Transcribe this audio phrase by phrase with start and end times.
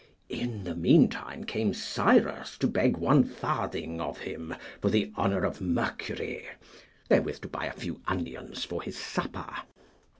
[0.29, 5.61] In the meantime came Cyrus to beg one farthing of him for the honour of
[5.61, 6.47] Mercury,
[7.07, 9.45] therewith to buy a few onions for his supper.